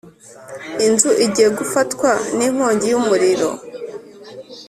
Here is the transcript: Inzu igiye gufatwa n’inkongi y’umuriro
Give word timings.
Inzu 0.85 1.09
igiye 1.25 1.49
gufatwa 1.59 2.09
n’inkongi 2.35 2.85
y’umuriro 2.91 3.49